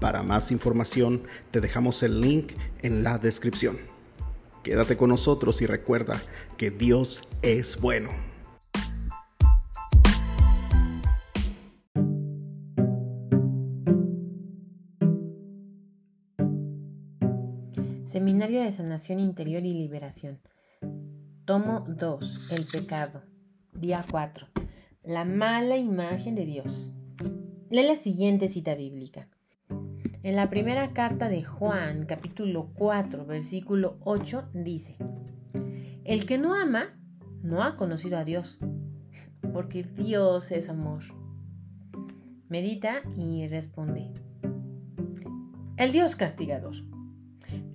[0.00, 3.78] Para más información te dejamos el link en la descripción.
[4.62, 6.20] Quédate con nosotros y recuerda
[6.56, 8.10] que Dios es bueno.
[18.06, 20.40] Seminario de Sanación Interior y Liberación.
[21.44, 22.48] Tomo 2.
[22.50, 23.22] El pecado.
[23.72, 24.46] Día 4.
[25.04, 26.90] La mala imagen de Dios.
[27.70, 29.28] Lee la siguiente cita bíblica.
[30.22, 34.96] En la primera carta de Juan, capítulo 4, versículo 8, dice,
[36.04, 36.94] El que no ama,
[37.42, 38.58] no ha conocido a Dios,
[39.54, 41.04] porque Dios es amor.
[42.50, 44.10] Medita y responde.
[45.78, 46.74] El Dios castigador.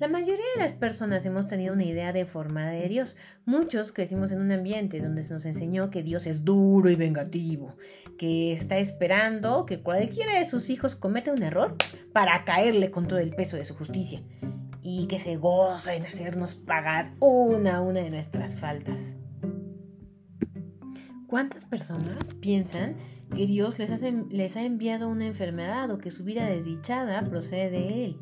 [0.00, 3.16] La mayoría de las personas hemos tenido una idea deformada de Dios.
[3.44, 7.76] Muchos crecimos en un ambiente donde se nos enseñó que Dios es duro y vengativo,
[8.18, 11.76] que está esperando que cualquiera de sus hijos cometa un error
[12.12, 14.20] para caerle con todo el peso de su justicia
[14.82, 19.14] y que se goza en hacernos pagar una a una de nuestras faltas.
[21.26, 22.96] ¿Cuántas personas piensan
[23.34, 23.90] que Dios les,
[24.30, 28.16] les ha enviado una enfermedad o que su vida desdichada procede de Él?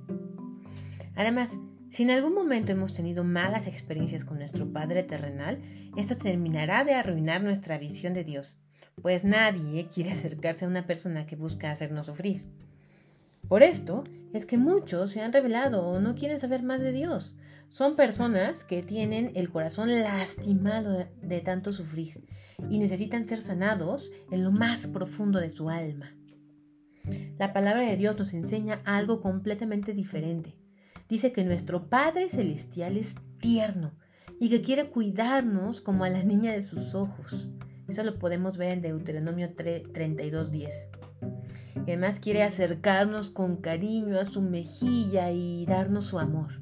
[1.16, 1.58] Además,
[1.90, 5.60] si en algún momento hemos tenido malas experiencias con nuestro Padre terrenal,
[5.96, 8.60] esto terminará de arruinar nuestra visión de Dios,
[9.02, 12.46] pues nadie quiere acercarse a una persona que busca hacernos sufrir.
[13.50, 17.36] Por esto es que muchos se han revelado o no quieren saber más de Dios.
[17.68, 22.24] Son personas que tienen el corazón lastimado de tanto sufrir
[22.70, 26.16] y necesitan ser sanados en lo más profundo de su alma.
[27.38, 30.56] La palabra de Dios nos enseña algo completamente diferente
[31.10, 33.92] dice que nuestro Padre Celestial es tierno
[34.38, 37.48] y que quiere cuidarnos como a la niña de sus ojos.
[37.88, 41.09] Eso lo podemos ver en Deuteronomio 32.10.
[41.76, 46.60] Además quiere acercarnos con cariño a su mejilla y darnos su amor.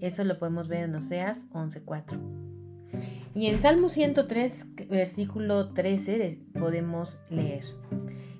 [0.00, 2.18] Eso lo podemos ver en Oseas 11.4.
[3.34, 7.64] Y en Salmo 103, versículo 13, podemos leer.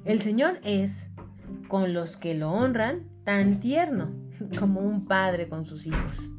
[0.05, 1.11] El Señor es,
[1.69, 4.11] con los que lo honran, tan tierno
[4.59, 6.31] como un padre con sus hijos.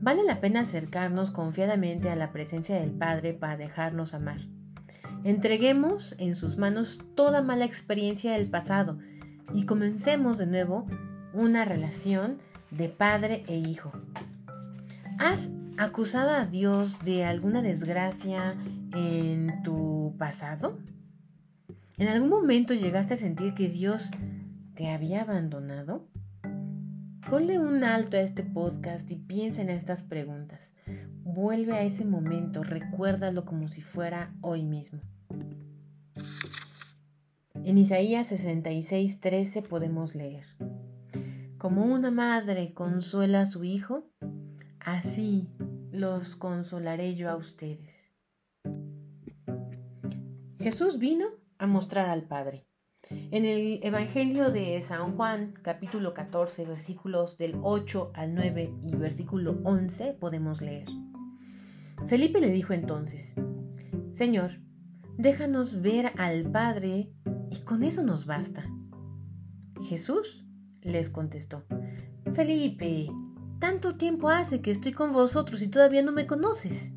[0.00, 4.38] Vale la pena acercarnos confiadamente a la presencia del Padre para dejarnos amar.
[5.26, 9.00] Entreguemos en sus manos toda mala experiencia del pasado
[9.52, 10.86] y comencemos de nuevo
[11.32, 12.38] una relación
[12.70, 13.90] de padre e hijo.
[15.18, 18.54] ¿Has acusado a Dios de alguna desgracia
[18.94, 20.78] en tu pasado?
[21.98, 24.12] ¿En algún momento llegaste a sentir que Dios
[24.76, 26.06] te había abandonado?
[27.28, 30.72] Ponle un alto a este podcast y piensa en estas preguntas.
[31.24, 35.00] Vuelve a ese momento, recuérdalo como si fuera hoy mismo.
[37.66, 40.44] En Isaías 66, 13 podemos leer,
[41.58, 44.08] Como una madre consuela a su hijo,
[44.78, 45.48] así
[45.90, 48.14] los consolaré yo a ustedes.
[50.60, 51.26] Jesús vino
[51.58, 52.68] a mostrar al Padre.
[53.10, 59.58] En el Evangelio de San Juan, capítulo 14, versículos del 8 al 9 y versículo
[59.64, 60.86] 11, podemos leer.
[62.06, 63.34] Felipe le dijo entonces,
[64.12, 64.60] Señor,
[65.18, 67.10] déjanos ver al Padre
[67.50, 68.64] y con eso nos basta.
[69.82, 70.44] Jesús
[70.82, 71.64] les contestó,
[72.34, 73.08] Felipe,
[73.58, 76.92] tanto tiempo hace que estoy con vosotros y todavía no me conoces.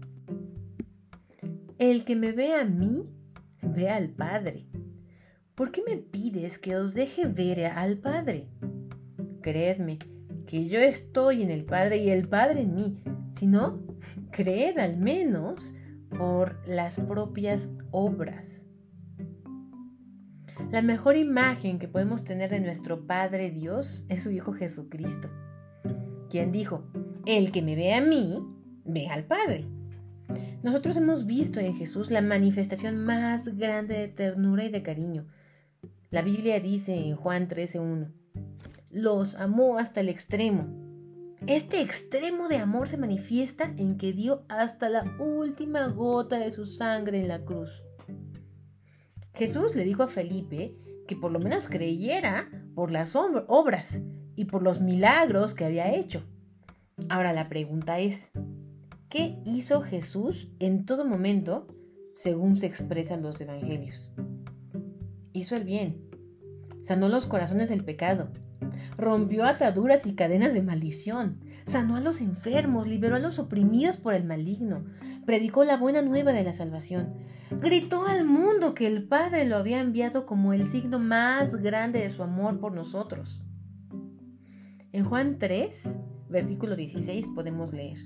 [1.78, 3.06] El que me ve a mí,
[3.62, 4.70] ve al Padre.
[5.60, 8.48] ¿por qué me pides que os deje ver al Padre?
[9.42, 10.00] Creedme
[10.48, 13.04] que yo estoy en el Padre y el Padre en mí.
[13.30, 13.78] Si no,
[14.32, 15.74] creed al menos
[16.18, 18.69] por las propias obras.
[20.72, 25.30] La mejor imagen que podemos tener de nuestro Padre Dios es su Hijo Jesucristo,
[26.30, 26.84] quien dijo,
[27.26, 28.44] el que me ve a mí,
[28.86, 29.66] ve al Padre.
[30.62, 35.26] Nosotros hemos visto en Jesús la manifestación más grande de ternura y de cariño,
[36.12, 38.12] la Biblia dice en Juan 13.1,
[38.90, 40.68] los amó hasta el extremo.
[41.46, 46.66] Este extremo de amor se manifiesta en que dio hasta la última gota de su
[46.66, 47.84] sangre en la cruz.
[49.40, 50.76] Jesús le dijo a Felipe
[51.08, 54.02] que por lo menos creyera por las obras
[54.36, 56.26] y por los milagros que había hecho.
[57.08, 58.32] Ahora la pregunta es,
[59.08, 61.68] ¿qué hizo Jesús en todo momento
[62.16, 64.12] según se expresan los evangelios?
[65.32, 66.02] Hizo el bien,
[66.84, 68.28] sanó los corazones del pecado,
[68.98, 74.16] rompió ataduras y cadenas de maldición, sanó a los enfermos, liberó a los oprimidos por
[74.16, 74.84] el maligno,
[75.30, 77.14] predicó la buena nueva de la salvación,
[77.52, 82.10] gritó al mundo que el Padre lo había enviado como el signo más grande de
[82.10, 83.46] su amor por nosotros.
[84.92, 86.00] En Juan 3,
[86.30, 88.00] versículo 16 podemos leer,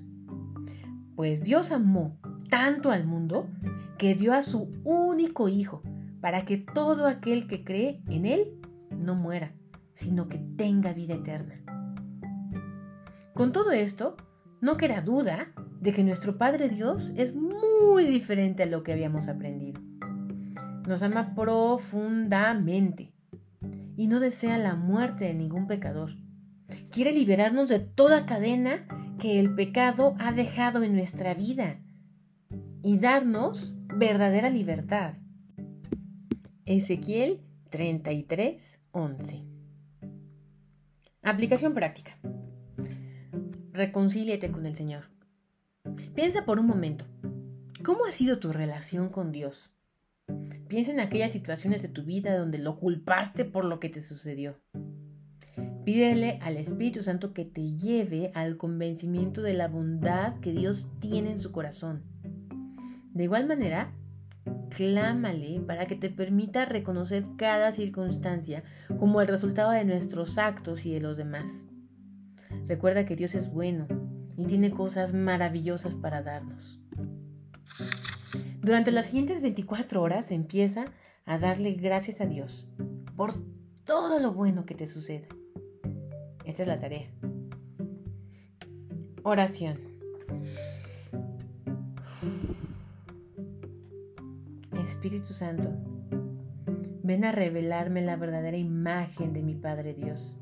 [1.16, 3.48] Pues Dios amó tanto al mundo
[3.98, 5.81] que dio a su único Hijo,
[6.20, 8.60] para que todo aquel que cree en Él
[8.92, 9.54] no muera,
[9.94, 11.64] sino que tenga vida eterna.
[13.34, 14.18] Con todo esto,
[14.60, 19.27] no queda duda de que nuestro Padre Dios es muy diferente a lo que habíamos
[19.27, 19.81] aprendido.
[20.88, 23.13] Nos ama profundamente
[23.97, 26.15] y no desea la muerte de ningún pecador.
[26.89, 28.88] Quiere liberarnos de toda cadena
[29.19, 31.81] que el pecado ha dejado en nuestra vida
[32.81, 35.15] y darnos verdadera libertad.
[36.65, 37.41] Ezequiel
[37.71, 39.44] 33, 11.
[41.24, 42.18] Aplicación práctica.
[43.74, 45.12] Reconcíliate con el Señor.
[46.15, 47.06] Piensa por un momento,
[47.83, 49.71] ¿cómo ha sido tu relación con Dios?
[50.68, 54.56] Piensa en aquellas situaciones de tu vida donde lo culpaste por lo que te sucedió.
[55.83, 61.31] Pídele al Espíritu Santo que te lleve al convencimiento de la bondad que Dios tiene
[61.31, 62.03] en su corazón.
[63.13, 63.94] De igual manera,
[64.69, 68.63] clámale para que te permita reconocer cada circunstancia
[68.97, 71.65] como el resultado de nuestros actos y de los demás.
[72.65, 73.88] Recuerda que Dios es bueno
[74.38, 76.80] y tiene cosas maravillosas para darnos.
[78.62, 80.85] Durante las siguientes 24 horas empieza
[81.25, 82.68] a darle gracias a Dios
[83.15, 83.33] por
[83.83, 85.27] todo lo bueno que te sucede.
[86.45, 87.09] Esta es la tarea.
[89.24, 89.80] Oración.
[94.81, 95.69] Espíritu Santo,
[97.03, 100.38] ven a revelarme la verdadera imagen de mi Padre Dios.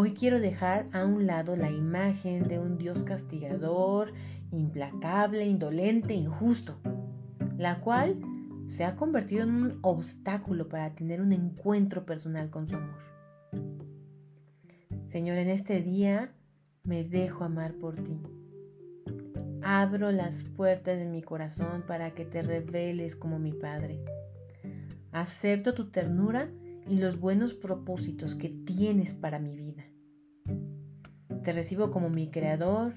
[0.00, 4.12] Hoy quiero dejar a un lado la imagen de un Dios castigador,
[4.52, 6.78] implacable, indolente, injusto,
[7.56, 8.16] la cual
[8.68, 12.94] se ha convertido en un obstáculo para tener un encuentro personal con su amor.
[15.06, 16.32] Señor, en este día
[16.84, 18.22] me dejo amar por ti.
[19.62, 23.98] Abro las puertas de mi corazón para que te reveles como mi Padre.
[25.10, 26.52] Acepto tu ternura
[26.88, 29.84] y los buenos propósitos que tienes para mi vida.
[31.42, 32.94] Te recibo como mi creador,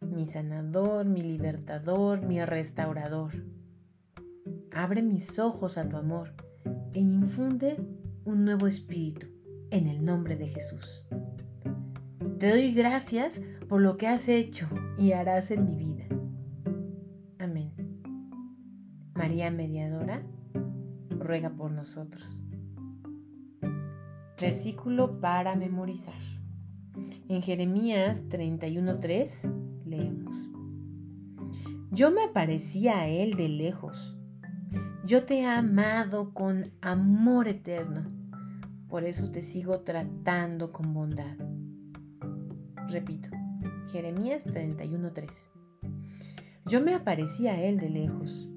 [0.00, 3.44] mi sanador, mi libertador, mi restaurador.
[4.72, 6.34] Abre mis ojos a tu amor
[6.92, 7.76] e infunde
[8.24, 9.26] un nuevo espíritu
[9.70, 11.06] en el nombre de Jesús.
[12.38, 14.68] Te doy gracias por lo que has hecho
[14.98, 16.04] y harás en mi vida.
[17.38, 17.72] Amén.
[19.14, 20.22] María Mediadora,
[21.10, 22.45] ruega por nosotros.
[24.38, 26.20] Versículo para memorizar.
[27.28, 30.36] En Jeremías 31.3 leemos.
[31.90, 34.18] Yo me aparecía a él de lejos.
[35.04, 38.10] Yo te he amado con amor eterno.
[38.88, 41.36] Por eso te sigo tratando con bondad.
[42.88, 43.30] Repito,
[43.90, 45.30] Jeremías 31.3.
[46.66, 48.48] Yo me aparecía a él de lejos.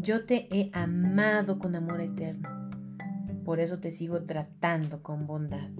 [0.00, 2.53] Yo te he amado con amor eterno
[3.44, 5.70] por eso te sigo tratando con bondad.